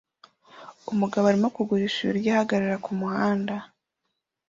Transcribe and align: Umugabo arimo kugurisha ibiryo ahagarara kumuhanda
Umugabo 0.91 1.25
arimo 1.27 1.47
kugurisha 1.55 1.99
ibiryo 2.01 2.29
ahagarara 2.33 2.77
kumuhanda 2.85 3.55